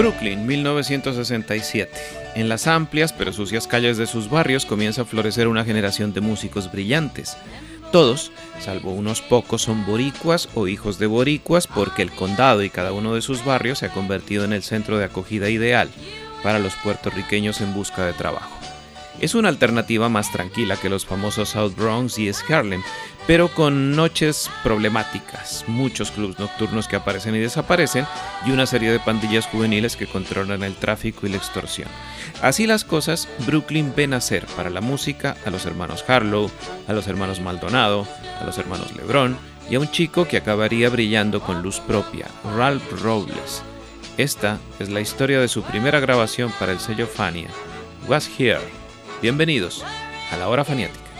Brooklyn, 0.00 0.46
1967. 0.46 1.92
En 2.34 2.48
las 2.48 2.66
amplias 2.66 3.12
pero 3.12 3.34
sucias 3.34 3.66
calles 3.66 3.98
de 3.98 4.06
sus 4.06 4.30
barrios 4.30 4.64
comienza 4.64 5.02
a 5.02 5.04
florecer 5.04 5.46
una 5.46 5.62
generación 5.62 6.14
de 6.14 6.22
músicos 6.22 6.72
brillantes. 6.72 7.36
Todos, 7.92 8.32
salvo 8.60 8.92
unos 8.92 9.20
pocos, 9.20 9.60
son 9.60 9.84
boricuas 9.84 10.48
o 10.54 10.68
hijos 10.68 10.98
de 10.98 11.06
boricuas 11.06 11.66
porque 11.66 12.00
el 12.00 12.12
condado 12.12 12.62
y 12.62 12.70
cada 12.70 12.94
uno 12.94 13.14
de 13.14 13.20
sus 13.20 13.44
barrios 13.44 13.80
se 13.80 13.86
ha 13.86 13.92
convertido 13.92 14.46
en 14.46 14.54
el 14.54 14.62
centro 14.62 14.96
de 14.96 15.04
acogida 15.04 15.50
ideal 15.50 15.90
para 16.42 16.58
los 16.58 16.74
puertorriqueños 16.76 17.60
en 17.60 17.74
busca 17.74 18.06
de 18.06 18.14
trabajo. 18.14 18.56
Es 19.20 19.34
una 19.34 19.50
alternativa 19.50 20.08
más 20.08 20.32
tranquila 20.32 20.78
que 20.78 20.88
los 20.88 21.04
famosos 21.04 21.50
South 21.50 21.74
Bronx 21.76 22.18
y 22.18 22.30
Harlem, 22.48 22.82
pero 23.26 23.48
con 23.48 23.94
noches 23.94 24.50
problemáticas, 24.62 25.64
muchos 25.66 26.10
clubs 26.10 26.38
nocturnos 26.38 26.88
que 26.88 26.96
aparecen 26.96 27.34
y 27.34 27.38
desaparecen 27.38 28.06
y 28.46 28.50
una 28.50 28.66
serie 28.66 28.90
de 28.90 29.00
pandillas 29.00 29.46
juveniles 29.46 29.96
que 29.96 30.06
controlan 30.06 30.62
el 30.62 30.74
tráfico 30.74 31.26
y 31.26 31.30
la 31.30 31.36
extorsión. 31.36 31.88
Así 32.42 32.66
las 32.66 32.84
cosas, 32.84 33.28
Brooklyn 33.46 33.92
ve 33.94 34.06
nacer 34.06 34.46
para 34.56 34.70
la 34.70 34.80
música 34.80 35.36
a 35.44 35.50
los 35.50 35.66
hermanos 35.66 36.04
Harlow, 36.08 36.50
a 36.88 36.92
los 36.92 37.06
hermanos 37.06 37.40
Maldonado, 37.40 38.06
a 38.40 38.44
los 38.44 38.58
hermanos 38.58 38.94
Lebron 38.96 39.36
y 39.70 39.76
a 39.76 39.80
un 39.80 39.90
chico 39.90 40.26
que 40.26 40.38
acabaría 40.38 40.88
brillando 40.88 41.40
con 41.40 41.62
luz 41.62 41.80
propia, 41.80 42.26
Ralph 42.56 43.02
Robles. 43.02 43.62
Esta 44.16 44.58
es 44.78 44.90
la 44.90 45.00
historia 45.00 45.40
de 45.40 45.48
su 45.48 45.62
primera 45.62 46.00
grabación 46.00 46.52
para 46.58 46.72
el 46.72 46.80
sello 46.80 47.06
Fania, 47.06 47.48
Was 48.08 48.28
Here. 48.38 48.60
Bienvenidos 49.22 49.84
a 50.32 50.36
la 50.36 50.48
hora 50.48 50.64
faniática. 50.64 51.10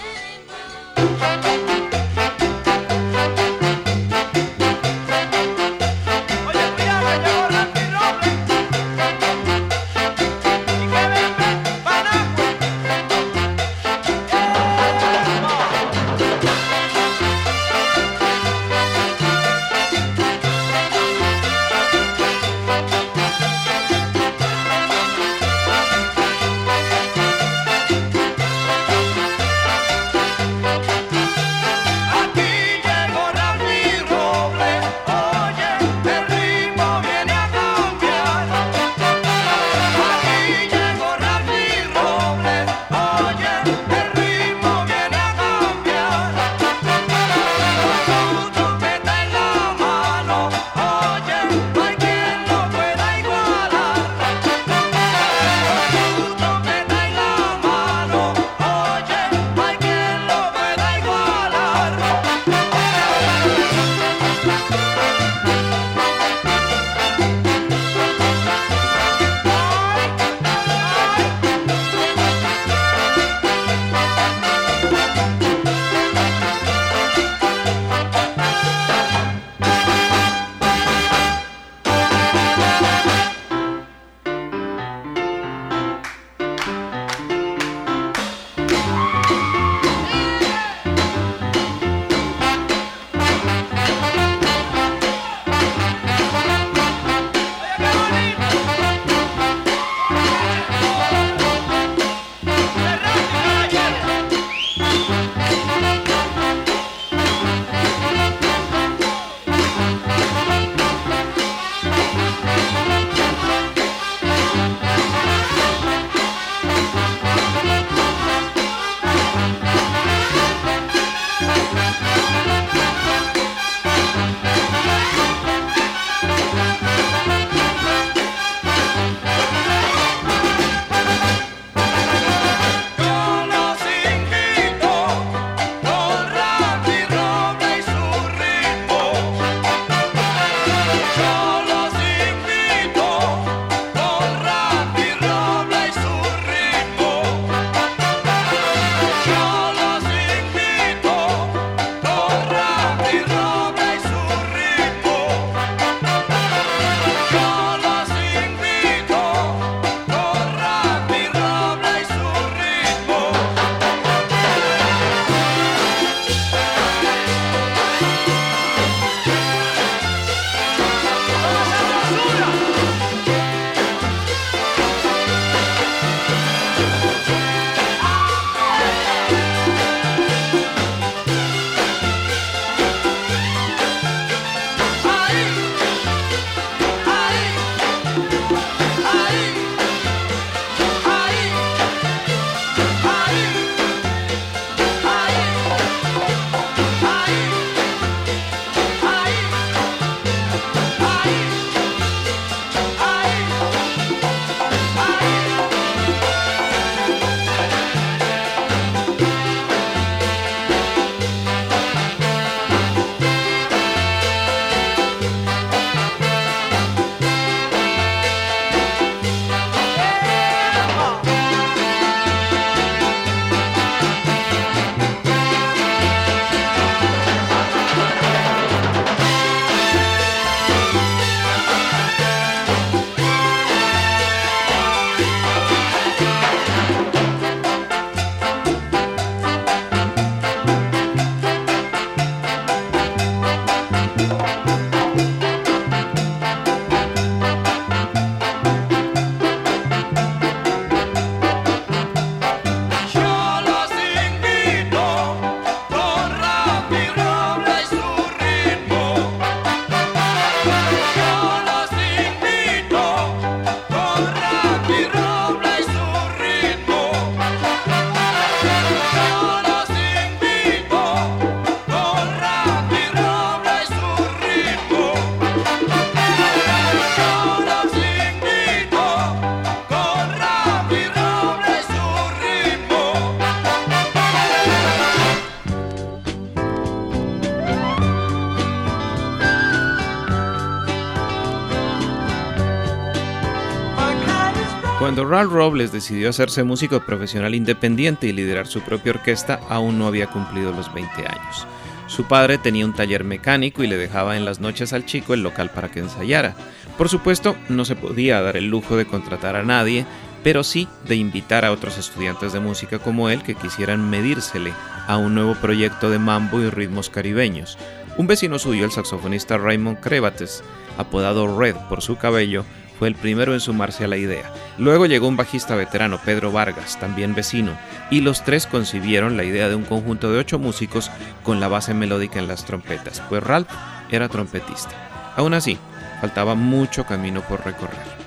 Robles 295.61 295.92
decidió 295.92 296.30
hacerse 296.30 296.64
músico 296.64 297.00
profesional 297.00 297.54
independiente 297.54 298.26
y 298.26 298.33
liderar 298.33 298.66
su 298.66 298.80
propia 298.80 299.12
orquesta, 299.12 299.61
aún 299.68 299.99
no 299.99 300.07
había 300.07 300.26
cumplido 300.26 300.73
los 300.73 300.90
20 300.95 301.12
años. 301.18 301.66
Su 302.07 302.25
padre 302.25 302.57
tenía 302.57 302.87
un 302.87 302.95
taller 302.95 303.25
mecánico 303.25 303.85
y 303.85 303.87
le 303.87 303.99
dejaba 303.99 304.38
en 304.38 304.47
las 304.47 304.61
noches 304.61 304.95
al 304.95 305.04
chico 305.04 305.35
el 305.35 305.42
local 305.42 305.68
para 305.68 305.90
que 305.90 306.00
ensayara. 306.00 306.54
Por 306.97 307.11
supuesto, 307.11 307.57
no 307.68 307.85
se 307.85 307.95
podía 307.95 308.40
dar 308.40 308.57
el 308.57 308.68
lujo 308.68 308.97
de 308.97 309.04
contratar 309.04 309.54
a 309.54 309.62
nadie, 309.62 310.07
pero 310.42 310.64
sí 310.64 310.88
de 311.07 311.16
invitar 311.16 311.66
a 311.66 311.73
otros 311.73 311.99
estudiantes 311.99 312.54
de 312.54 312.61
música 312.61 312.99
como 312.99 313.28
él 313.28 313.42
que 313.42 313.54
quisieran 313.54 314.09
medírsele 314.09 314.73
a 315.07 315.18
un 315.18 315.35
nuevo 315.35 315.57
proyecto 315.57 316.09
de 316.09 316.18
mambo 316.18 316.59
y 316.62 316.71
ritmos 316.71 317.11
caribeños. 317.11 317.76
Un 318.16 318.26
vecino 318.26 318.59
suyo, 318.59 318.87
el 318.87 318.92
saxofonista 318.92 319.59
Raymond 319.59 320.00
Crevates, 320.00 320.64
apodado 320.97 321.59
Red 321.59 321.76
por 321.90 322.00
su 322.00 322.16
cabello, 322.16 322.64
fue 323.00 323.08
el 323.08 323.14
primero 323.14 323.54
en 323.54 323.61
sumarse 323.61 324.04
a 324.04 324.08
la 324.08 324.18
idea. 324.18 324.52
Luego 324.76 325.06
llegó 325.06 325.26
un 325.26 325.38
bajista 325.38 325.75
veterano, 325.75 326.20
Pedro 326.23 326.52
Vargas, 326.52 327.00
también 327.00 327.35
vecino, 327.35 327.73
y 328.11 328.20
los 328.20 328.44
tres 328.44 328.66
concibieron 328.66 329.38
la 329.38 329.44
idea 329.44 329.70
de 329.70 329.75
un 329.75 329.85
conjunto 329.85 330.30
de 330.30 330.38
ocho 330.38 330.58
músicos 330.58 331.11
con 331.42 331.61
la 331.61 331.68
base 331.68 331.94
melódica 331.94 332.38
en 332.38 332.47
las 332.47 332.66
trompetas, 332.66 333.23
pues 333.30 333.42
Ralph 333.42 333.70
era 334.11 334.28
trompetista. 334.28 335.32
Aún 335.35 335.54
así, 335.54 335.78
faltaba 336.20 336.54
mucho 336.54 337.06
camino 337.06 337.40
por 337.40 337.64
recorrer. 337.64 338.20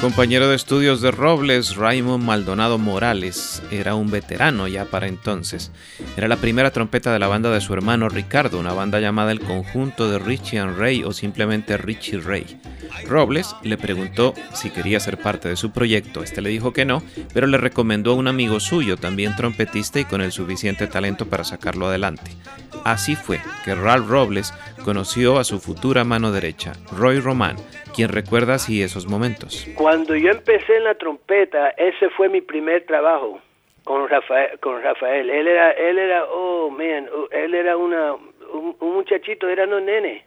Compañero 0.00 0.48
de 0.48 0.56
estudios 0.56 1.02
de 1.02 1.10
Robles, 1.10 1.76
Raymond 1.76 2.24
Maldonado 2.24 2.78
Morales, 2.78 3.62
era 3.70 3.94
un 3.94 4.10
veterano 4.10 4.66
ya 4.66 4.86
para 4.86 5.08
entonces. 5.08 5.72
Era 6.16 6.26
la 6.26 6.38
primera 6.38 6.70
trompeta 6.70 7.12
de 7.12 7.18
la 7.18 7.28
banda 7.28 7.50
de 7.50 7.60
su 7.60 7.74
hermano 7.74 8.08
Ricardo, 8.08 8.58
una 8.58 8.72
banda 8.72 8.98
llamada 8.98 9.30
el 9.30 9.40
Conjunto 9.40 10.10
de 10.10 10.18
Richie 10.18 10.58
and 10.58 10.78
Ray 10.78 11.04
o 11.04 11.12
simplemente 11.12 11.76
Richie 11.76 12.18
Ray. 12.18 12.58
Robles 13.06 13.54
le 13.62 13.76
preguntó 13.76 14.32
si 14.54 14.70
quería 14.70 15.00
ser 15.00 15.18
parte 15.18 15.50
de 15.50 15.56
su 15.56 15.70
proyecto. 15.70 16.22
Este 16.22 16.40
le 16.40 16.48
dijo 16.48 16.72
que 16.72 16.86
no, 16.86 17.02
pero 17.34 17.46
le 17.46 17.58
recomendó 17.58 18.12
a 18.12 18.16
un 18.16 18.26
amigo 18.26 18.58
suyo, 18.58 18.96
también 18.96 19.36
trompetista 19.36 20.00
y 20.00 20.06
con 20.06 20.22
el 20.22 20.32
suficiente 20.32 20.86
talento 20.86 21.26
para 21.26 21.44
sacarlo 21.44 21.88
adelante. 21.88 22.30
Así 22.84 23.16
fue 23.16 23.40
que 23.64 23.74
Ralph 23.74 24.08
Robles 24.08 24.54
conoció 24.82 25.38
a 25.38 25.44
su 25.44 25.60
futura 25.60 26.04
mano 26.04 26.32
derecha, 26.32 26.72
Roy 26.90 27.20
Román, 27.20 27.56
quien 27.90 28.08
recuerda 28.10 28.54
así 28.54 28.82
esos 28.82 29.06
momentos. 29.06 29.66
Cuando 29.74 30.16
yo 30.16 30.30
empecé 30.30 30.76
en 30.76 30.84
la 30.84 30.94
trompeta, 30.94 31.70
ese 31.70 32.10
fue 32.10 32.28
mi 32.28 32.40
primer 32.40 32.86
trabajo 32.86 33.40
con 33.84 34.08
Rafael. 34.08 34.58
Con 34.60 34.82
Rafael. 34.82 35.30
Él 35.30 35.46
era, 35.46 35.72
él 35.72 35.98
era, 35.98 36.24
oh 36.26 36.70
man, 36.70 37.08
él 37.30 37.54
era 37.54 37.76
una, 37.76 38.14
un, 38.14 38.76
un 38.78 38.94
muchachito, 38.94 39.48
eran 39.48 39.72
un 39.72 39.86
nene 39.86 40.24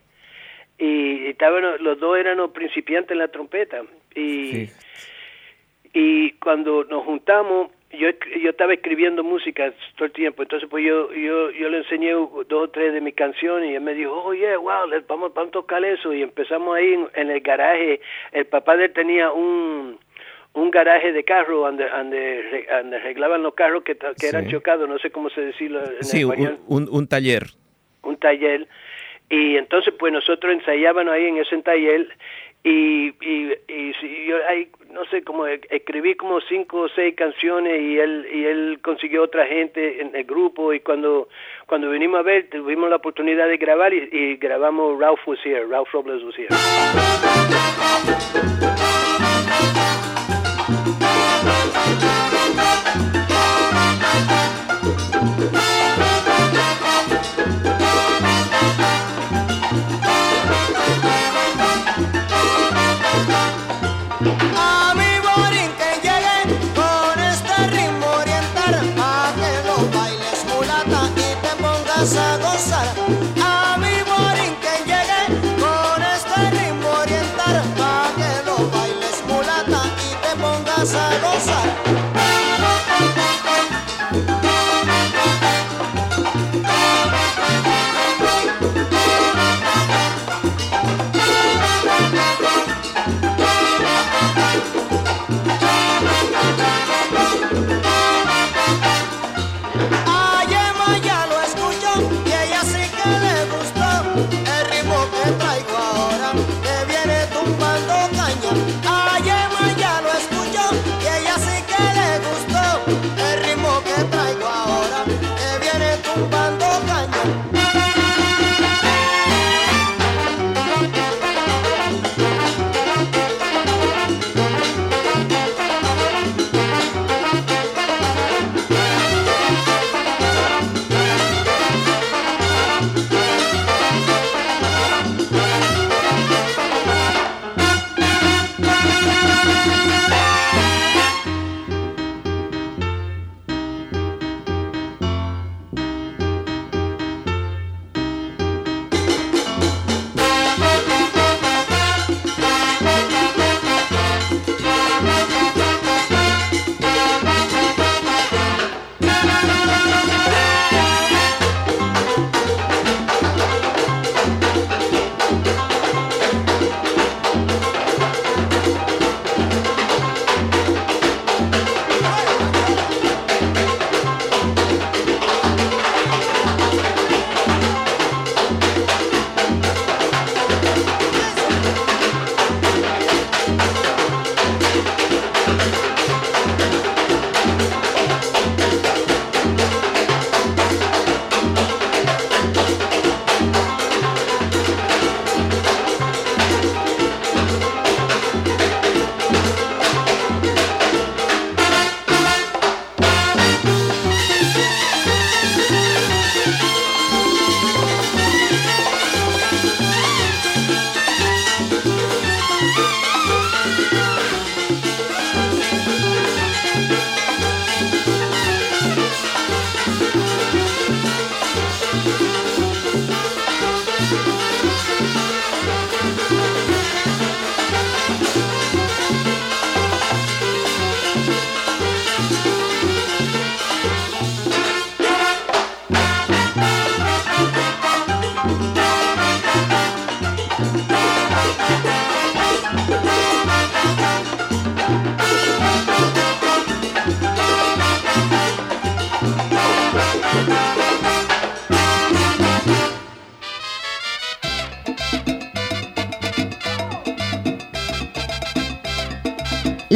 y 0.77 1.27
estaban 1.27 1.63
los 1.83 1.99
dos 1.99 2.17
eran 2.17 2.37
los 2.37 2.51
principiantes 2.51 3.11
en 3.11 3.19
la 3.19 3.27
trompeta 3.27 3.83
y 4.15 4.69
y 5.93 6.31
cuando 6.33 6.83
nos 6.85 7.05
juntamos 7.05 7.69
yo 7.93 8.09
yo 8.41 8.49
estaba 8.49 8.73
escribiendo 8.73 9.23
música 9.23 9.71
todo 9.95 10.05
el 10.05 10.11
tiempo 10.11 10.41
entonces 10.43 10.67
pues 10.69 10.83
yo 10.85 11.13
yo 11.13 11.51
yo 11.51 11.69
le 11.69 11.77
enseñé 11.79 12.11
dos 12.11 12.47
o 12.51 12.67
tres 12.69 12.93
de 12.93 13.01
mis 13.01 13.13
canciones 13.15 13.71
y 13.71 13.75
él 13.75 13.81
me 13.81 13.93
dijo 13.93 14.11
oh 14.11 14.33
yeah 14.33 14.57
wow 14.57 14.87
vamos 15.07 15.33
vamos 15.33 15.49
a 15.49 15.51
tocar 15.51 15.83
eso 15.85 16.13
y 16.13 16.21
empezamos 16.23 16.75
ahí 16.75 16.93
en, 16.93 17.07
en 17.15 17.29
el 17.31 17.41
garaje 17.41 18.01
el 18.31 18.45
papá 18.45 18.75
de 18.77 18.85
él 18.85 18.93
tenía 18.93 19.31
un 19.31 19.99
un 20.55 20.69
garaje 20.69 21.11
de 21.13 21.23
carro 21.23 21.61
donde, 21.61 21.89
donde, 21.89 22.67
donde 22.69 22.97
arreglaban 22.97 23.41
los 23.41 23.55
carros 23.55 23.83
que, 23.83 23.95
que 23.95 24.27
eran 24.27 24.45
Sí. 24.45 24.51
chocados, 24.51 24.87
no 24.87 24.99
sé 24.99 25.09
cómo 25.09 25.31
se 25.31 25.41
decirlo 25.41 25.79
en 25.83 26.03
Sí, 26.03 26.21
español, 26.21 26.59
un, 26.67 26.83
un- 26.83 26.89
un 26.95 27.07
taller. 27.07 27.43
un 28.03 28.17
taller. 28.17 28.67
Y 29.31 29.57
entonces 29.57 29.95
pues 29.97 30.13
nosotros 30.13 30.53
ensayábamos 30.53 31.11
ahí 31.11 31.25
en 31.25 31.37
ese 31.37 31.57
taller 31.63 32.07
y, 32.63 33.07
y, 33.21 33.53
y 33.67 33.93
si 33.99 34.25
yo 34.25 34.37
ahí, 34.47 34.69
no 34.91 35.03
sé, 35.05 35.21
como 35.23 35.45
e- 35.47 35.59
escribí 35.69 36.15
como 36.15 36.39
cinco 36.41 36.81
o 36.81 36.89
seis 36.89 37.13
canciones 37.15 37.81
y 37.81 37.99
él 37.99 38.25
y 38.33 38.45
él 38.45 38.79
consiguió 38.81 39.23
otra 39.23 39.45
gente 39.45 40.01
en 40.01 40.15
el 40.15 40.23
grupo 40.23 40.71
y 40.73 40.79
cuando 40.79 41.27
cuando 41.67 41.89
vinimos 41.89 42.19
a 42.19 42.23
ver 42.23 42.49
tuvimos 42.49 42.89
la 42.89 42.95
oportunidad 42.97 43.47
de 43.47 43.57
grabar 43.57 43.93
y, 43.93 44.07
y 44.11 44.35
grabamos 44.37 44.97
Ralph 44.99 45.27
Was 45.27 45.39
Here, 45.45 45.65
Ralph 45.65 45.91
Robles 45.91 46.23
Was 46.23 46.37
Here. 46.37 46.47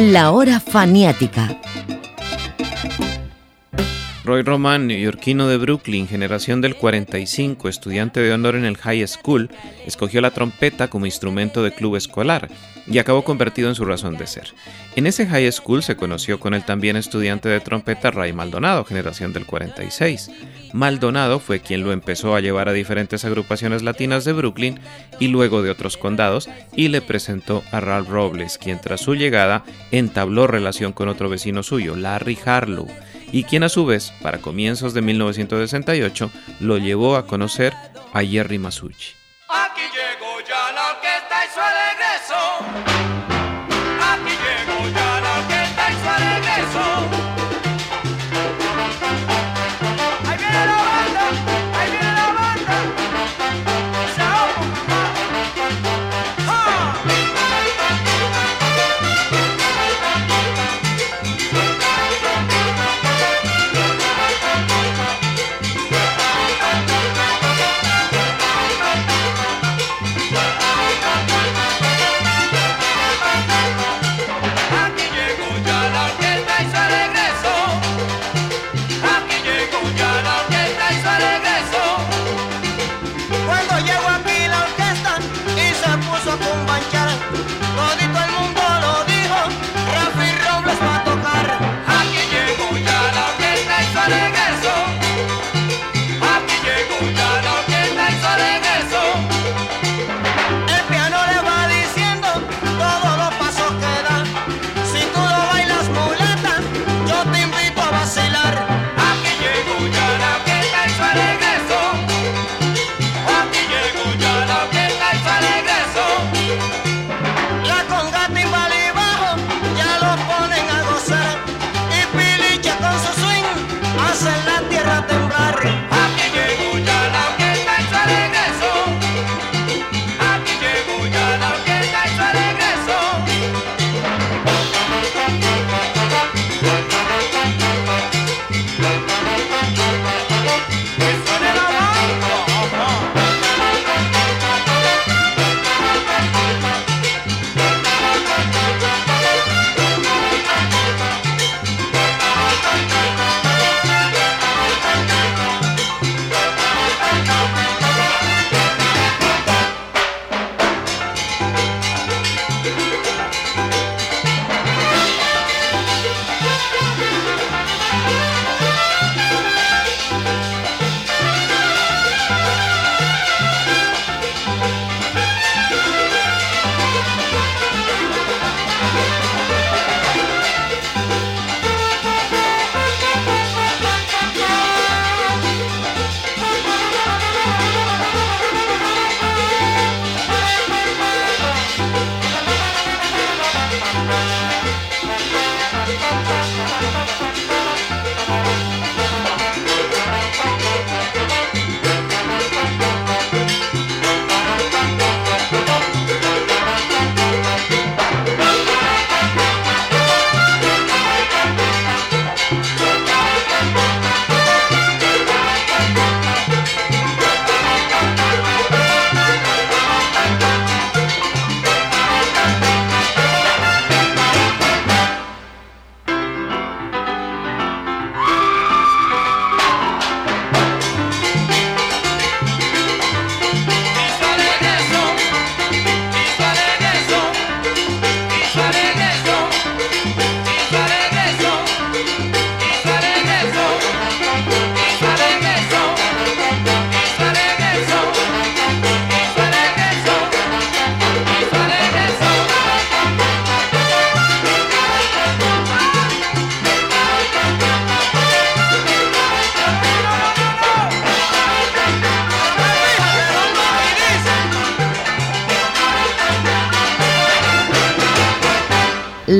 La 0.08 0.30
hora 0.30 0.58
faniática. 0.58 1.57
Roy 4.28 4.42
Roman, 4.42 4.86
neoyorquino 4.86 5.48
de 5.48 5.56
Brooklyn, 5.56 6.06
generación 6.06 6.60
del 6.60 6.74
45, 6.74 7.66
estudiante 7.66 8.20
de 8.20 8.30
honor 8.30 8.56
en 8.56 8.66
el 8.66 8.76
high 8.76 9.06
school, 9.06 9.48
escogió 9.86 10.20
la 10.20 10.32
trompeta 10.32 10.88
como 10.88 11.06
instrumento 11.06 11.62
de 11.62 11.72
club 11.72 11.96
escolar 11.96 12.50
y 12.86 12.98
acabó 12.98 13.24
convertido 13.24 13.70
en 13.70 13.74
su 13.74 13.86
razón 13.86 14.18
de 14.18 14.26
ser. 14.26 14.52
En 14.96 15.06
ese 15.06 15.26
high 15.26 15.50
school 15.50 15.82
se 15.82 15.96
conoció 15.96 16.38
con 16.40 16.52
el 16.52 16.62
también 16.62 16.96
estudiante 16.96 17.48
de 17.48 17.60
trompeta 17.60 18.10
Ray 18.10 18.34
Maldonado, 18.34 18.84
generación 18.84 19.32
del 19.32 19.46
46. 19.46 20.30
Maldonado 20.74 21.40
fue 21.40 21.60
quien 21.60 21.82
lo 21.82 21.92
empezó 21.92 22.36
a 22.36 22.40
llevar 22.40 22.68
a 22.68 22.74
diferentes 22.74 23.24
agrupaciones 23.24 23.82
latinas 23.82 24.26
de 24.26 24.34
Brooklyn 24.34 24.78
y 25.18 25.28
luego 25.28 25.62
de 25.62 25.70
otros 25.70 25.96
condados 25.96 26.50
y 26.76 26.88
le 26.88 27.00
presentó 27.00 27.64
a 27.72 27.80
Ralph 27.80 28.10
Robles, 28.10 28.58
quien 28.58 28.78
tras 28.78 29.00
su 29.00 29.14
llegada 29.14 29.64
entabló 29.90 30.46
relación 30.46 30.92
con 30.92 31.08
otro 31.08 31.30
vecino 31.30 31.62
suyo, 31.62 31.96
Larry 31.96 32.38
Harlow 32.44 32.88
y 33.32 33.44
quien 33.44 33.62
a 33.62 33.68
su 33.68 33.86
vez, 33.86 34.12
para 34.22 34.38
comienzos 34.38 34.94
de 34.94 35.02
1968, 35.02 36.30
lo 36.60 36.78
llevó 36.78 37.16
a 37.16 37.26
conocer 37.26 37.74
a 38.12 38.22
Jerry 38.22 38.58
Masucci. 38.58 39.14
Aquí 39.48 39.82
llegó 39.82 40.40
ya 40.46 40.72
la 40.72 40.90
orquesta 40.92 41.44
y 41.44 41.48
su 41.54 41.60
regreso. 41.60 43.07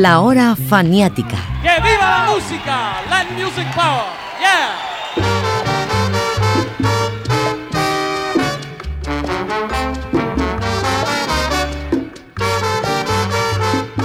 La 0.00 0.20
hora 0.20 0.54
faniática. 0.54 1.36
¡Que 1.60 1.82
viva 1.82 2.08
la 2.08 2.30
música! 2.30 3.02
Latin 3.10 3.36
Music 3.36 3.66
Power. 3.74 4.04
Yeah. 4.38 4.76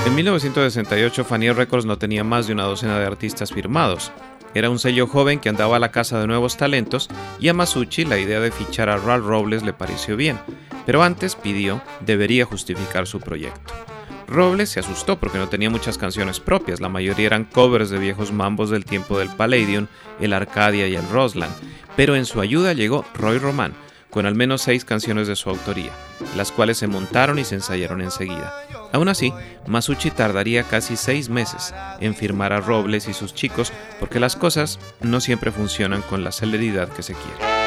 En 0.07 0.15
1968 0.15 1.23
Fania 1.25 1.53
Records 1.53 1.85
no 1.85 1.99
tenía 1.99 2.23
más 2.23 2.47
de 2.47 2.53
una 2.53 2.63
docena 2.63 2.97
de 2.97 3.05
artistas 3.05 3.53
firmados. 3.53 4.11
Era 4.55 4.71
un 4.71 4.79
sello 4.79 5.05
joven 5.05 5.39
que 5.39 5.49
andaba 5.49 5.75
a 5.75 5.79
la 5.79 5.91
casa 5.91 6.19
de 6.19 6.25
nuevos 6.25 6.57
talentos 6.57 7.07
y 7.39 7.49
a 7.49 7.53
Masucci 7.53 8.05
la 8.05 8.17
idea 8.17 8.39
de 8.39 8.49
fichar 8.49 8.89
a 8.89 8.97
Ralph 8.97 9.27
Robles 9.27 9.61
le 9.61 9.73
pareció 9.73 10.17
bien, 10.17 10.39
pero 10.87 11.03
antes 11.03 11.35
pidió 11.35 11.83
debería 11.99 12.45
justificar 12.45 13.05
su 13.05 13.19
proyecto. 13.19 13.75
Robles 14.33 14.69
se 14.69 14.79
asustó 14.79 15.19
porque 15.19 15.37
no 15.37 15.47
tenía 15.47 15.69
muchas 15.69 15.99
canciones 15.99 16.39
propias, 16.39 16.81
la 16.81 16.89
mayoría 16.89 17.27
eran 17.27 17.45
covers 17.45 17.91
de 17.91 17.99
viejos 17.99 18.31
mambos 18.31 18.71
del 18.71 18.83
tiempo 18.83 19.19
del 19.19 19.29
Palladium, 19.29 19.85
el 20.19 20.33
Arcadia 20.33 20.87
y 20.87 20.95
el 20.95 21.07
Rosland, 21.09 21.53
pero 21.95 22.15
en 22.15 22.25
su 22.25 22.41
ayuda 22.41 22.73
llegó 22.73 23.05
Roy 23.13 23.37
Román, 23.37 23.75
con 24.09 24.25
al 24.25 24.33
menos 24.33 24.63
seis 24.63 24.85
canciones 24.85 25.27
de 25.27 25.35
su 25.35 25.51
autoría, 25.51 25.91
las 26.35 26.51
cuales 26.51 26.77
se 26.79 26.87
montaron 26.87 27.37
y 27.37 27.45
se 27.45 27.55
ensayaron 27.55 28.01
enseguida. 28.01 28.53
Aún 28.91 29.07
así, 29.07 29.31
Masucci 29.67 30.09
tardaría 30.09 30.63
casi 30.63 30.95
seis 30.95 31.29
meses 31.29 31.73
en 31.99 32.15
firmar 32.15 32.53
a 32.53 32.59
Robles 32.59 33.07
y 33.07 33.13
sus 33.13 33.35
chicos 33.35 33.71
porque 33.99 34.19
las 34.19 34.35
cosas 34.35 34.79
no 34.99 35.21
siempre 35.21 35.51
funcionan 35.51 36.01
con 36.01 36.23
la 36.23 36.31
celeridad 36.31 36.89
que 36.89 37.03
se 37.03 37.13
quiere. 37.13 37.62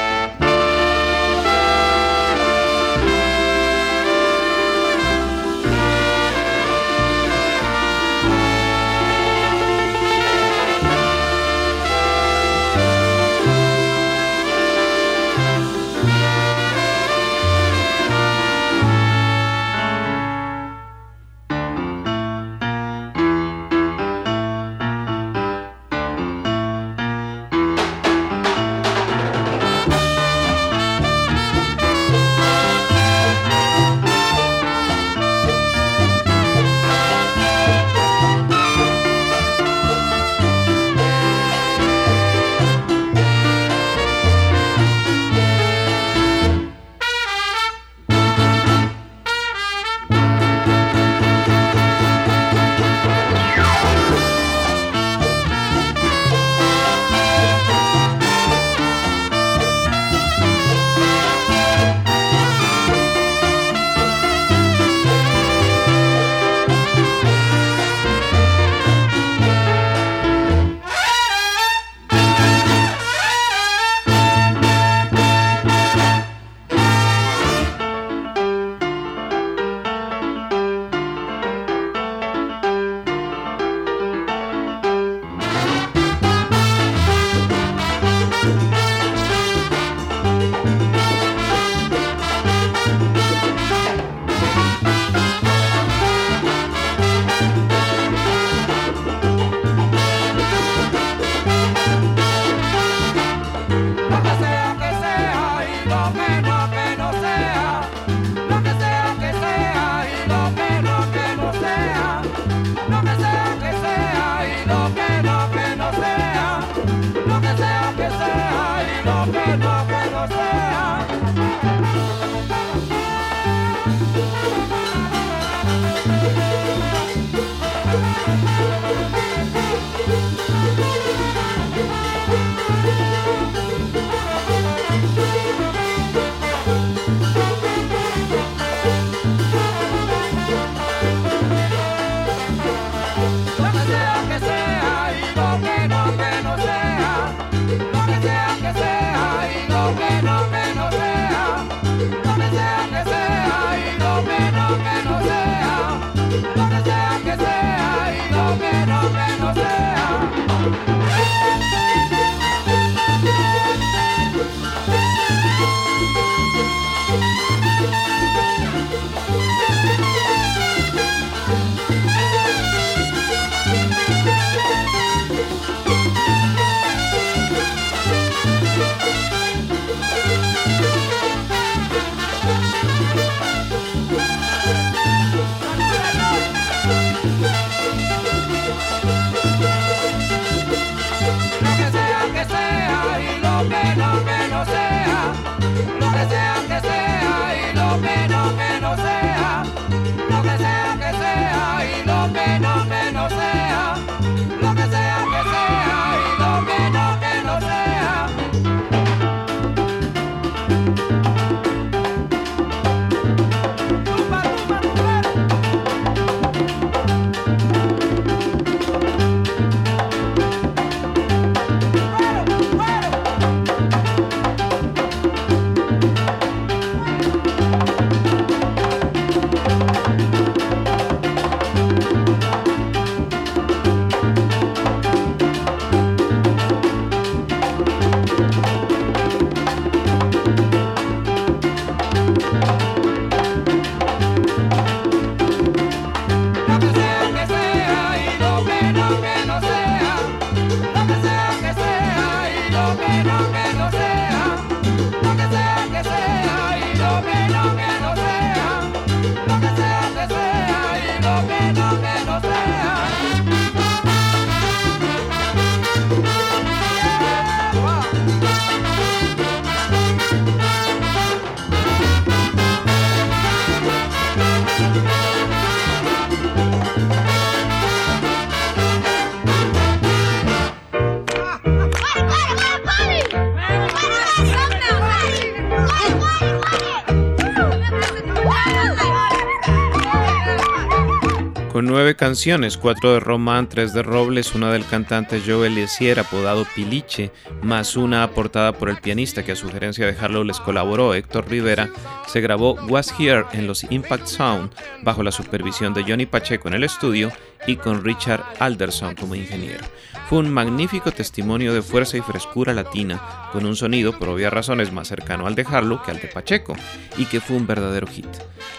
Nueve 291.97 292.15
canciones, 292.15 292.77
cuatro 292.77 293.15
de 293.15 293.21
Román, 293.21 293.71
tres 293.71 293.95
de 293.95 294.03
Robles, 294.03 294.55
una 294.55 294.71
del 294.71 294.85
cantante 294.85 295.41
Joe 295.41 295.69
Eliezer, 295.69 296.21
apodado 296.21 296.67
Piliche, 296.75 297.33
más 297.63 297.97
una 297.97 298.23
aportada 298.23 298.73
por 298.73 298.91
el 298.91 298.99
pianista 298.99 299.43
que 299.43 299.53
a 299.53 299.57
sugerencia 299.57 300.05
de 300.05 300.15
Harlow 300.15 300.45
les 300.45 300.61
colaboró, 300.61 301.15
Héctor 301.15 301.49
Rivera, 301.49 301.89
se 302.37 302.43
grabó 302.43 302.75
Was 302.91 303.15
Here 303.19 303.47
en 303.55 303.67
los 303.67 303.91
Impact 303.91 304.27
Sound 304.27 304.71
bajo 305.01 305.23
la 305.23 305.33
supervisión 305.33 305.95
de 305.95 306.03
Johnny 306.03 306.27
Pacheco 306.27 306.69
en 306.69 306.75
el 306.75 306.85
estudio 306.85 307.33
y 307.67 307.77
con 307.77 308.05
Richard 308.05 308.45
Alderson 308.59 309.15
como 309.15 309.35
ingeniero. 309.35 309.83
Fue 310.29 310.41
un 310.41 310.53
magnífico 310.53 311.13
testimonio 311.13 311.73
de 311.73 311.81
fuerza 311.81 312.19
y 312.19 312.21
frescura 312.21 312.75
latina, 312.75 313.49
con 313.55 313.65
un 313.65 313.75
sonido 313.75 314.19
por 314.19 314.29
obvias 314.29 314.53
razones 314.53 314.93
más 314.93 315.09
cercano 315.09 315.47
al 315.47 315.55
de 315.55 315.65
Harlow 315.67 316.03
que 316.03 316.11
al 316.11 316.21
de 316.21 316.29
Pacheco, 316.29 316.77
y 317.17 317.25
que 317.25 317.41
fue 317.41 317.57
un 317.57 317.67
verdadero 317.67 318.07
hit. 318.07 318.29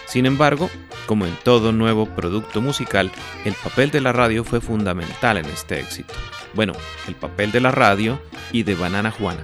Sin 0.06 0.24
embargo, 0.24 0.70
como 1.06 1.26
en 1.26 1.36
todo 1.42 1.72
nuevo 1.72 2.06
producto 2.06 2.60
musical, 2.60 3.10
el 3.44 3.54
papel 3.54 3.90
de 3.90 4.02
la 4.02 4.12
radio 4.12 4.44
fue 4.44 4.60
fundamental 4.60 5.36
en 5.36 5.46
este 5.46 5.80
éxito. 5.80 6.14
Bueno, 6.54 6.74
el 7.08 7.16
papel 7.16 7.50
de 7.50 7.60
la 7.60 7.72
radio 7.72 8.20
y 8.52 8.62
de 8.62 8.76
Banana 8.76 9.10
Juana. 9.10 9.42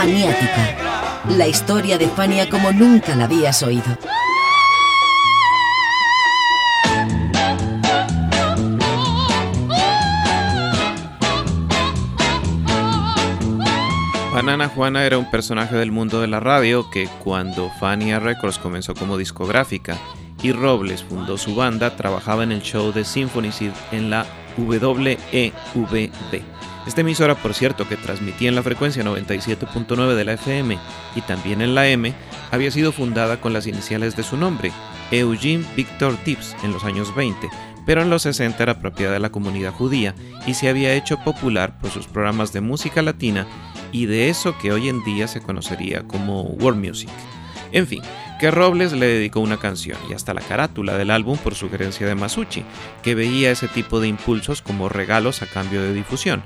Faniática. 0.00 1.26
La 1.36 1.46
historia 1.46 1.98
de 1.98 2.08
Fania 2.08 2.48
como 2.48 2.72
nunca 2.72 3.14
la 3.14 3.24
habías 3.24 3.62
oído. 3.62 3.84
Banana 14.32 14.68
Juana 14.68 15.04
era 15.04 15.18
un 15.18 15.30
personaje 15.30 15.76
del 15.76 15.92
mundo 15.92 16.22
de 16.22 16.28
la 16.28 16.40
radio 16.40 16.88
que 16.88 17.06
cuando 17.22 17.70
Fania 17.78 18.18
Records 18.18 18.58
comenzó 18.58 18.94
como 18.94 19.18
discográfica 19.18 19.98
y 20.42 20.52
Robles 20.52 21.04
fundó 21.04 21.36
su 21.36 21.54
banda, 21.54 21.96
trabajaba 21.96 22.42
en 22.42 22.52
el 22.52 22.62
show 22.62 22.90
de 22.90 23.04
Symphony 23.04 23.50
en 23.92 24.08
la 24.08 24.24
WEVD. 24.56 26.59
Esta 26.86 27.02
emisora, 27.02 27.34
por 27.34 27.54
cierto, 27.54 27.86
que 27.88 27.96
transmitía 27.96 28.48
en 28.48 28.54
la 28.54 28.62
frecuencia 28.62 29.04
97.9 29.04 30.14
de 30.14 30.24
la 30.24 30.32
FM 30.32 30.78
y 31.14 31.20
también 31.20 31.60
en 31.60 31.74
la 31.74 31.88
M, 31.88 32.14
había 32.50 32.70
sido 32.70 32.90
fundada 32.90 33.40
con 33.40 33.52
las 33.52 33.66
iniciales 33.66 34.16
de 34.16 34.22
su 34.22 34.36
nombre, 34.36 34.72
Eugene 35.10 35.64
Victor 35.76 36.16
Tips, 36.24 36.56
en 36.64 36.72
los 36.72 36.84
años 36.84 37.14
20, 37.14 37.48
pero 37.84 38.02
en 38.02 38.10
los 38.10 38.22
60 38.22 38.62
era 38.62 38.80
propiedad 38.80 39.12
de 39.12 39.18
la 39.18 39.30
comunidad 39.30 39.72
judía 39.72 40.14
y 40.46 40.54
se 40.54 40.68
había 40.68 40.94
hecho 40.94 41.18
popular 41.18 41.78
por 41.78 41.90
sus 41.90 42.06
programas 42.06 42.52
de 42.52 42.60
música 42.60 43.02
latina 43.02 43.46
y 43.92 44.06
de 44.06 44.30
eso 44.30 44.56
que 44.58 44.72
hoy 44.72 44.88
en 44.88 45.04
día 45.04 45.28
se 45.28 45.40
conocería 45.40 46.02
como 46.04 46.42
world 46.42 46.84
music. 46.84 47.10
En 47.72 47.86
fin, 47.86 48.02
que 48.40 48.50
Robles 48.50 48.92
le 48.92 49.06
dedicó 49.06 49.40
una 49.40 49.58
canción 49.58 49.98
y 50.08 50.14
hasta 50.14 50.32
la 50.32 50.40
carátula 50.40 50.96
del 50.96 51.10
álbum 51.10 51.36
por 51.36 51.54
sugerencia 51.54 52.06
de 52.06 52.14
Masucci, 52.14 52.64
que 53.02 53.14
veía 53.14 53.50
ese 53.50 53.68
tipo 53.68 54.00
de 54.00 54.08
impulsos 54.08 54.62
como 54.62 54.88
regalos 54.88 55.42
a 55.42 55.46
cambio 55.46 55.82
de 55.82 55.92
difusión. 55.92 56.42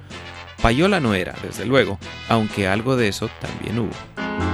Payola 0.61 0.99
no 0.99 1.15
era, 1.15 1.37
desde 1.41 1.65
luego, 1.65 2.01
aunque 2.29 2.67
algo 2.67 2.97
de 2.97 3.07
eso 3.07 3.31
también 3.41 3.79
hubo. 3.79 4.54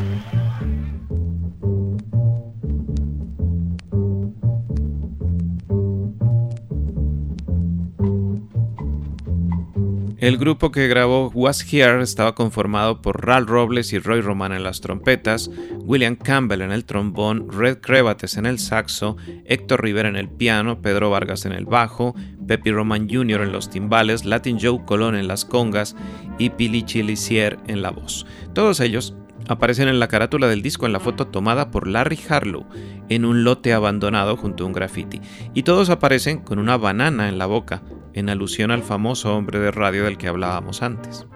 El 10.21 10.37
grupo 10.37 10.69
que 10.69 10.87
grabó 10.87 11.31
Was 11.33 11.65
Here 11.73 11.99
estaba 11.99 12.35
conformado 12.35 13.01
por 13.01 13.25
Ral 13.25 13.47
Robles 13.47 13.91
y 13.91 13.97
Roy 13.97 14.21
Roman 14.21 14.51
en 14.51 14.61
las 14.61 14.79
trompetas, 14.79 15.49
William 15.79 16.15
Campbell 16.15 16.61
en 16.61 16.71
el 16.71 16.85
trombón, 16.85 17.51
Red 17.51 17.79
Crevates 17.79 18.37
en 18.37 18.45
el 18.45 18.59
saxo, 18.59 19.17
Héctor 19.45 19.81
Rivera 19.81 20.09
en 20.09 20.15
el 20.15 20.29
piano, 20.29 20.79
Pedro 20.79 21.09
Vargas 21.09 21.47
en 21.47 21.53
el 21.53 21.65
bajo, 21.65 22.13
Pepe 22.47 22.71
Roman 22.71 23.09
Jr. 23.09 23.41
en 23.41 23.51
los 23.51 23.71
timbales, 23.71 24.23
Latin 24.23 24.59
Joe 24.61 24.85
Colón 24.85 25.15
en 25.15 25.27
las 25.27 25.43
congas 25.43 25.95
y 26.37 26.51
Pili 26.51 26.83
Chilicier 26.83 27.57
en 27.65 27.81
la 27.81 27.89
voz. 27.89 28.27
Todos 28.53 28.79
ellos 28.79 29.15
aparecen 29.47 29.87
en 29.87 29.99
la 29.99 30.07
carátula 30.07 30.47
del 30.47 30.61
disco 30.61 30.85
en 30.85 30.93
la 30.93 30.99
foto 30.99 31.27
tomada 31.27 31.71
por 31.71 31.87
Larry 31.87 32.19
Harlow 32.29 32.65
en 33.09 33.25
un 33.25 33.43
lote 33.43 33.73
abandonado 33.73 34.37
junto 34.37 34.63
a 34.63 34.67
un 34.67 34.73
graffiti. 34.73 35.21
Y 35.53 35.63
todos 35.63 35.89
aparecen 35.89 36.39
con 36.39 36.59
una 36.59 36.77
banana 36.77 37.29
en 37.29 37.37
la 37.37 37.45
boca, 37.45 37.81
en 38.13 38.29
alusión 38.29 38.71
al 38.71 38.83
famoso 38.83 39.35
hombre 39.35 39.59
de 39.59 39.71
radio 39.71 40.05
del 40.05 40.17
que 40.17 40.27
hablábamos 40.27 40.81
antes. 40.81 41.27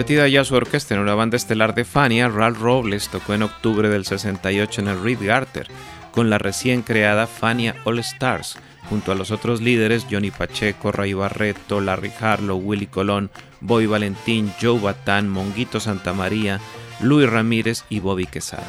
Convertida 0.00 0.28
ya 0.28 0.44
su 0.44 0.54
orquesta 0.54 0.94
en 0.94 1.00
una 1.02 1.14
banda 1.14 1.36
estelar 1.36 1.74
de 1.74 1.84
Fania, 1.84 2.30
Ralph 2.30 2.58
Robles 2.58 3.10
tocó 3.10 3.34
en 3.34 3.42
octubre 3.42 3.90
del 3.90 4.06
68 4.06 4.80
en 4.80 4.88
el 4.88 5.02
Reed 5.02 5.18
Garter 5.20 5.66
con 6.10 6.30
la 6.30 6.38
recién 6.38 6.80
creada 6.80 7.26
Fania 7.26 7.76
All 7.84 7.98
Stars, 7.98 8.56
junto 8.88 9.12
a 9.12 9.14
los 9.14 9.30
otros 9.30 9.60
líderes 9.60 10.06
Johnny 10.10 10.30
Pacheco, 10.30 10.90
Ray 10.90 11.12
Barreto, 11.12 11.82
Larry 11.82 12.10
Harlow, 12.18 12.56
Willy 12.56 12.86
Colón, 12.86 13.30
Bobby 13.60 13.84
Valentín, 13.84 14.50
Joe 14.58 14.80
Batán, 14.80 15.28
Monguito 15.28 15.80
Santamaría, 15.80 16.60
Luis 17.02 17.28
Ramírez 17.28 17.84
y 17.90 18.00
Bobby 18.00 18.24
Quesada. 18.24 18.64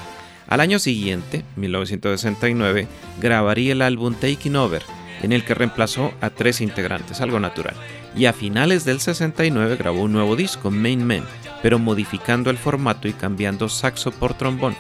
Al 0.50 0.60
año 0.60 0.80
siguiente, 0.80 1.46
1969, 1.56 2.90
grabaría 3.22 3.72
el 3.72 3.84
álbum 3.84 4.16
Taking 4.16 4.58
Over, 4.58 4.84
en 5.22 5.32
el 5.32 5.46
que 5.46 5.54
reemplazó 5.54 6.14
a 6.20 6.30
tres 6.30 6.60
integrantes, 6.60 7.22
algo 7.22 7.40
natural. 7.40 7.78
Y 8.16 8.26
a 8.26 8.34
finales 8.34 8.84
del 8.86 9.00
69 9.00 9.78
grabó 9.78 10.02
un 10.02 10.12
nuevo 10.14 10.36
disco, 10.36 10.70
Main 10.70 11.06
Men, 11.06 11.24
pero 11.62 11.80
modificando 11.80 12.50
el 12.50 12.58
formato 12.58 13.08
y 13.08 13.14
cambiando 13.14 13.70
saxo 13.70 14.12
por 14.12 14.34
trombón. 14.34 14.76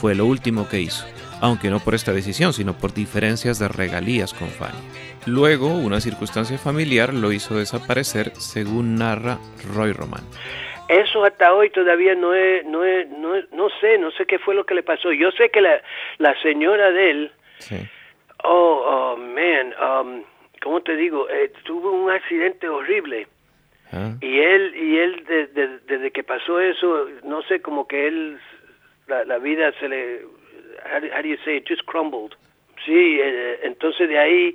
Fue 0.00 0.14
lo 0.14 0.26
último 0.26 0.68
que 0.68 0.80
hizo, 0.80 1.04
aunque 1.40 1.70
no 1.70 1.80
por 1.80 1.94
esta 1.94 2.12
decisión, 2.12 2.52
sino 2.52 2.74
por 2.78 2.94
diferencias 2.94 3.58
de 3.58 3.66
regalías 3.68 4.32
con 4.32 4.48
Fanny. 4.48 4.78
Luego, 5.26 5.68
una 5.74 6.00
circunstancia 6.00 6.56
familiar 6.56 7.12
lo 7.12 7.32
hizo 7.32 7.56
desaparecer, 7.58 8.32
según 8.36 8.94
narra 8.94 9.38
Roy 9.74 9.92
Roman. 9.92 10.22
Eso 10.88 11.24
hasta 11.24 11.52
hoy 11.52 11.68
todavía 11.70 12.14
no 12.14 12.32
es, 12.32 12.64
no 12.64 12.82
es, 12.84 13.08
no 13.10 13.34
es- 13.34 13.44
no 13.52 13.68
sé, 13.80 13.98
no 13.98 14.10
sé 14.12 14.24
qué 14.24 14.38
fue 14.38 14.54
lo 14.54 14.64
que 14.64 14.74
le 14.74 14.82
pasó. 14.84 15.12
Yo 15.12 15.30
sé 15.32 15.50
que 15.50 15.60
la, 15.60 15.82
la 16.18 16.40
señora 16.42 16.90
de 16.92 17.10
él, 17.10 17.32
Sí. 17.58 17.76
oh, 18.44 18.84
oh, 18.86 19.16
man, 19.18 19.74
um, 19.82 20.22
¿cómo 20.62 20.80
te 20.82 20.96
digo? 20.96 21.28
Eh, 21.30 21.52
tuvo 21.64 21.90
un 21.92 22.10
accidente 22.10 22.68
horrible. 22.68 23.26
Ah, 23.92 24.12
Y 24.20 24.38
él, 24.38 24.74
y 24.76 24.98
él 24.98 25.24
de- 25.24 25.46
de- 25.48 25.78
desde 25.86 26.10
que 26.10 26.22
pasó 26.22 26.60
eso, 26.60 27.08
no 27.24 27.42
sé, 27.42 27.60
como 27.62 27.86
que 27.88 28.06
él 28.08 28.38
la, 29.06 29.24
la 29.24 29.38
vida 29.38 29.72
se 29.80 29.88
le, 29.88 30.20
how, 30.84 31.00
do- 31.00 31.08
how 31.14 31.22
do 31.22 31.28
you 31.28 31.36
say, 31.44 31.56
it? 31.56 31.66
just 31.66 31.82
crumbled. 31.86 32.32
Sí, 32.84 33.18
eh, 33.20 33.60
entonces 33.62 34.08
de 34.08 34.18
ahí 34.18 34.54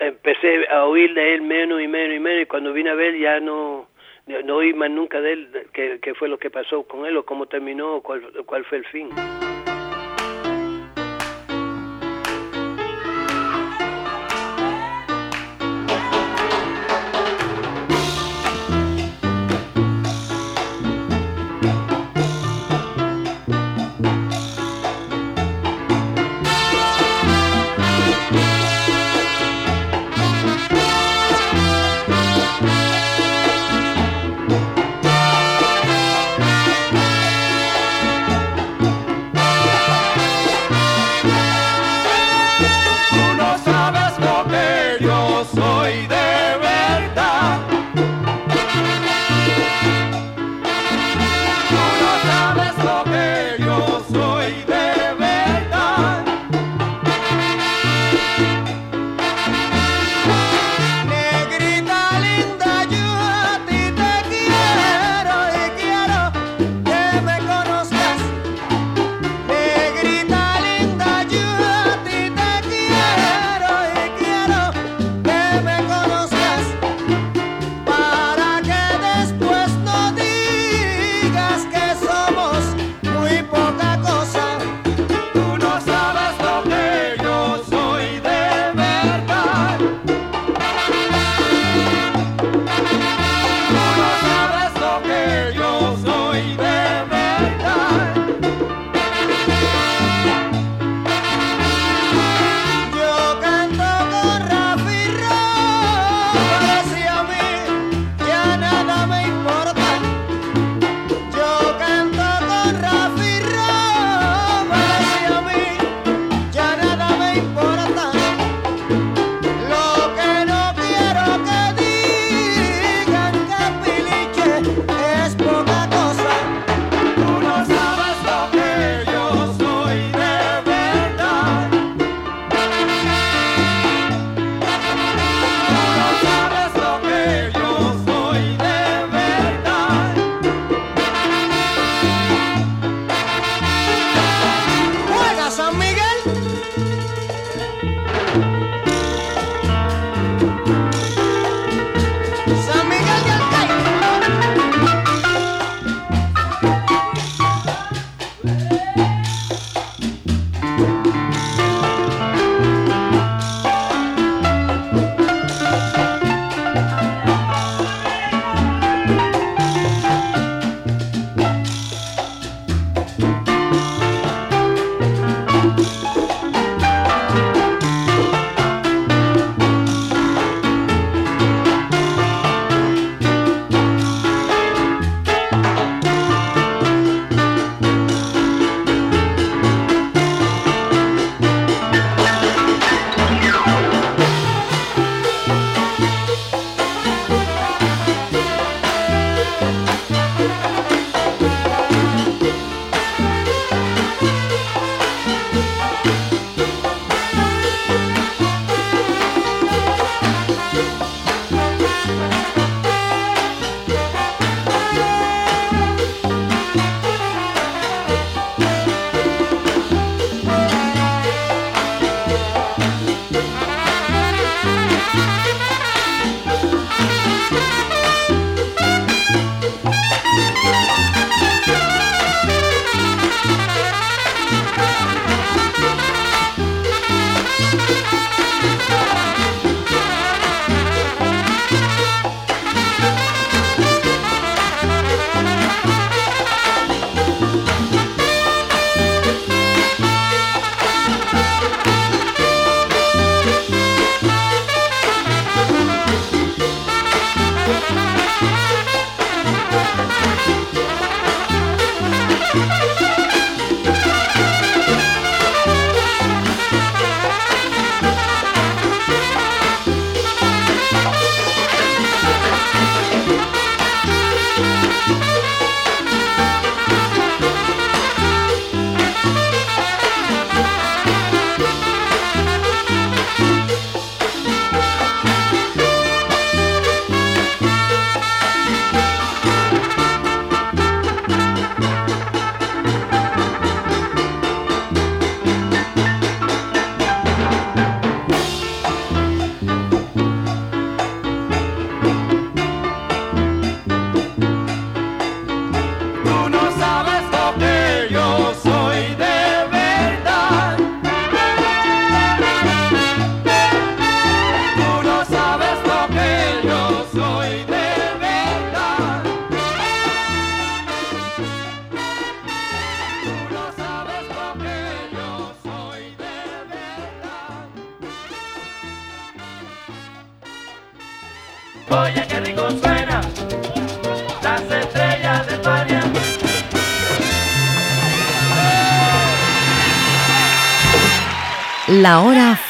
empecé 0.00 0.66
a 0.68 0.84
oír 0.86 1.12
de 1.14 1.34
él 1.34 1.42
menos 1.42 1.80
y 1.82 1.88
menos 1.88 2.16
y 2.16 2.20
menos 2.20 2.42
y 2.42 2.46
cuando 2.46 2.72
vine 2.72 2.90
a 2.90 2.94
ver 2.94 3.16
ya 3.18 3.40
no, 3.40 3.88
no, 4.26 4.56
oí 4.56 4.72
más 4.74 4.90
nunca 4.90 5.20
de 5.20 5.32
él 5.32 5.48
qué 5.72 6.14
fue 6.14 6.28
lo 6.28 6.38
que 6.38 6.50
pasó 6.50 6.82
con 6.84 7.06
él 7.06 7.16
o 7.16 7.24
cómo 7.24 7.46
terminó 7.46 7.96
o 7.96 8.02
cuál, 8.02 8.22
cuál 8.46 8.64
fue 8.64 8.78
el 8.78 8.84
fin. 8.86 9.10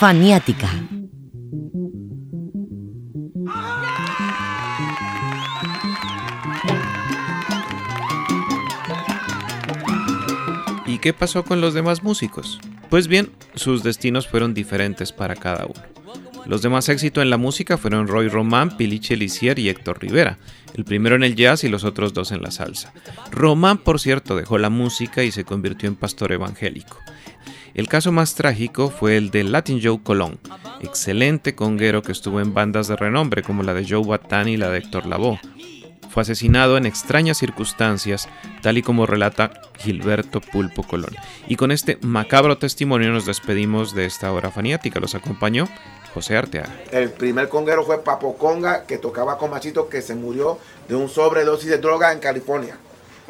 Faniática. 0.03 0.69
¿Y 10.89 10.99
qué 10.99 11.13
pasó 11.13 11.45
con 11.45 11.61
los 11.61 11.73
demás 11.75 12.03
músicos? 12.03 12.59
Pues 12.91 13.07
bien, 13.07 13.31
sus 13.55 13.85
destinos 13.85 14.27
fueron 14.27 14.55
diferentes 14.55 15.13
para 15.13 15.37
cada 15.37 15.67
uno. 15.67 15.81
Los 16.47 16.63
de 16.63 16.69
más 16.69 16.89
éxito 16.89 17.23
en 17.23 17.31
la 17.31 17.37
música 17.37 17.79
fueron 17.79 18.09
Roy 18.09 18.27
Román, 18.27 18.77
Piliche 18.77 19.17
Lisier 19.17 19.61
y 19.61 19.69
Héctor 19.69 20.03
Rivera, 20.03 20.37
el 20.75 20.85
primero 20.85 21.15
en 21.15 21.23
el 21.23 21.37
jazz 21.37 21.63
y 21.63 21.69
los 21.69 21.85
otros 21.85 22.13
dos 22.13 22.33
en 22.33 22.43
la 22.43 22.51
salsa. 22.51 22.93
Román, 23.31 23.79
por 23.79 24.01
cierto, 24.01 24.35
dejó 24.35 24.59
la 24.59 24.69
música 24.69 25.23
y 25.23 25.31
se 25.31 25.45
convirtió 25.45 25.89
en 25.89 25.95
pastor 25.95 26.33
evangélico. 26.33 26.99
El 27.75 27.89
caso 27.89 28.13
más 28.13 28.35
trágico 28.35 28.91
fue 28.91 29.17
el 29.17 29.31
de 29.31 29.45
Latin 29.45 29.81
Joe 29.83 30.01
Colón, 30.03 30.39
excelente 30.83 31.55
conguero 31.55 32.03
que 32.03 32.13
estuvo 32.13 32.39
en 32.41 32.53
bandas 32.53 32.87
de 32.89 32.97
renombre 32.97 33.43
como 33.43 33.63
la 33.63 33.73
de 33.73 33.87
Joe 33.89 34.07
Batán 34.07 34.49
y 34.49 34.59
la 34.59 34.69
de 34.69 34.79
Héctor 34.79 35.07
Lavoe. 35.07 35.41
Fue 36.11 36.21
asesinado 36.21 36.77
en 36.77 36.85
extrañas 36.85 37.39
circunstancias, 37.39 38.29
tal 38.61 38.77
y 38.77 38.83
como 38.83 39.07
relata 39.07 39.51
Gilberto 39.79 40.43
Pulpo 40.43 40.83
Colón. 40.83 41.17
Y 41.49 41.57
con 41.57 41.71
este 41.71 41.97
macabro 42.03 42.59
testimonio 42.59 43.11
nos 43.11 43.25
despedimos 43.25 43.95
de 43.95 44.05
esta 44.05 44.31
hora 44.31 44.51
faniática. 44.51 45.01
Los 45.01 45.15
acompañó 45.15 45.67
José 46.13 46.37
Arteaga. 46.37 46.69
El 46.91 47.13
primer 47.13 47.49
conguero 47.49 47.83
fue 47.85 48.05
Papo 48.05 48.37
Conga, 48.37 48.85
que 48.85 48.99
tocaba 48.99 49.39
con 49.39 49.51
Machito, 49.51 49.89
que 49.89 50.03
se 50.03 50.15
murió 50.15 50.59
de 50.87 50.95
un 50.95 51.09
sobredosis 51.09 51.71
de 51.71 51.79
droga 51.79 52.13
en 52.13 52.19
California. 52.19 52.77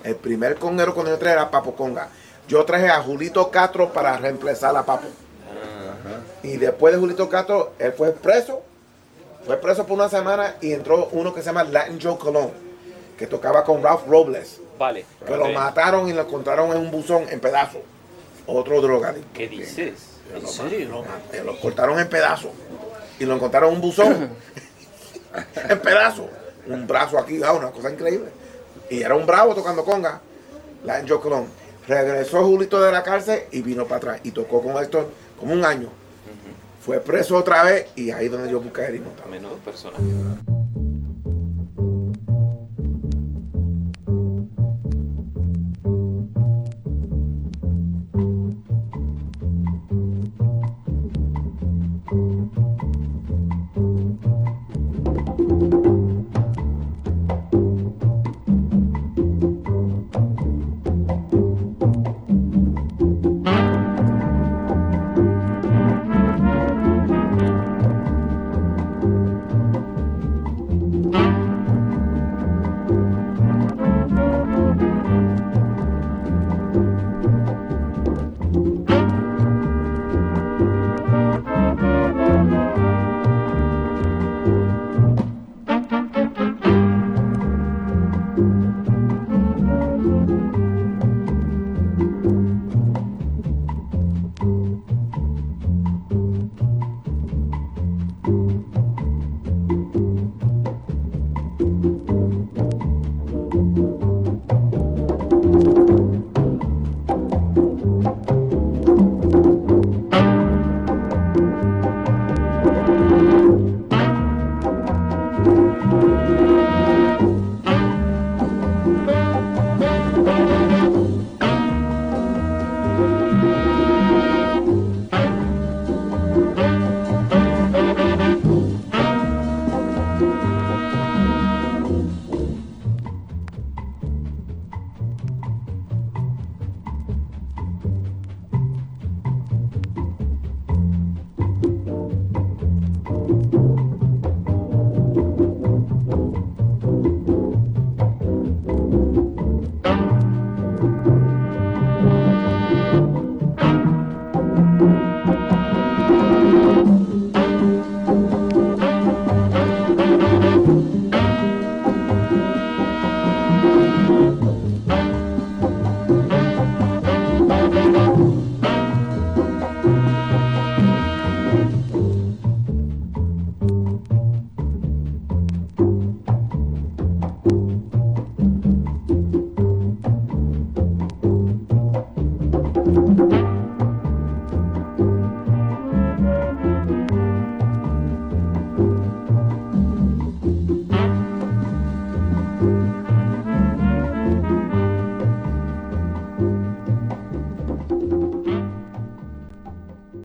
El 0.03 0.17
primer 0.17 0.57
conguero 0.57 0.93
yo 0.97 1.19
traje 1.19 1.35
era 1.35 1.53
Papo 1.53 1.77
Conga. 1.77 2.09
Yo 2.49 2.65
traje 2.65 2.89
a 2.89 3.01
Julito 3.03 3.51
Castro 3.51 3.93
para 3.93 4.17
reemplazar 4.19 4.77
a 4.77 4.85
Papo. 4.85 5.07
Y 6.43 6.57
después 6.57 6.93
de 6.93 7.01
Julito 7.01 7.29
Castro, 7.29 7.73
él 7.79 7.93
fue 7.93 8.13
preso. 8.13 8.63
Fue 9.47 9.57
preso 9.57 9.87
por 9.87 9.97
una 9.99 10.09
semana 10.09 10.57
y 10.61 10.73
entró 10.73 11.09
uno 11.13 11.35
que 11.35 11.41
se 11.41 11.47
llama 11.47 11.65
Latin 11.65 11.99
Joe 12.01 12.17
Colón, 12.17 12.51
que 13.19 13.27
tocaba 13.27 13.65
con 13.65 13.83
Ralph 13.83 14.07
Robles. 14.07 14.61
Vale. 14.79 15.05
Que 15.27 15.37
lo 15.37 15.49
mataron 15.51 16.09
y 16.09 16.13
lo 16.13 16.23
encontraron 16.23 16.71
en 16.73 16.79
un 16.79 16.91
buzón 16.91 17.25
en 17.29 17.41
pedazos. 17.41 17.81
Otro 18.47 18.81
drogadicto. 18.81 19.29
¿Qué 19.35 19.49
dices? 19.49 19.95
¿En 20.35 20.43
Lo- 20.43 20.49
serio? 20.49 21.05
Lo, 21.35 21.45
lo 21.45 21.61
cortaron 21.61 21.99
en 21.99 22.09
pedazos. 22.09 22.51
Y 23.19 23.25
lo 23.25 23.35
encontraron 23.35 23.71
en 23.71 23.75
un 23.77 23.81
buzón. 23.81 24.31
en 25.69 25.81
pedazos. 25.81 26.27
Un 26.67 26.87
brazo 26.87 27.19
aquí, 27.19 27.41
ah, 27.45 27.53
una 27.53 27.71
cosa 27.71 27.91
increíble. 27.91 28.31
Y 28.91 29.03
era 29.03 29.15
un 29.15 29.27
bravo 29.27 29.55
tocando 29.55 29.85
conga. 29.85 30.21
La 30.85 30.99
en 30.99 31.09
Joe 31.09 31.21
Colón. 31.21 31.47
Regresó 31.87 32.45
Julito 32.45 32.81
de 32.81 32.93
la 32.93 33.03
cárcel 33.03 33.43
y 33.51 33.63
vino 33.63 33.85
para 33.85 33.97
atrás. 33.97 34.21
Y 34.25 34.31
tocó 34.31 34.63
con 34.63 34.83
esto 34.83 35.11
como 35.39 35.53
un 35.53 35.65
año. 35.65 35.89
Fue 36.85 37.01
preso 37.01 37.37
otra 37.37 37.63
vez 37.63 37.87
y 37.95 38.11
ahí 38.11 38.29
donde 38.29 38.51
yo 38.51 38.61
busqué 38.61 38.87
el 38.87 38.97
himno. 38.97 39.11
Menudo 39.31 39.57
personaje. 39.59 40.03